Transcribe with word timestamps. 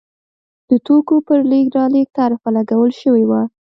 د 0.69 0.71
توکو 0.85 1.15
پر 1.27 1.39
لېږد 1.49 1.73
رالېږد 1.77 2.15
تعرفه 2.17 2.49
لګول 2.57 2.91
شوې 3.01 3.23
وه. 3.29 3.41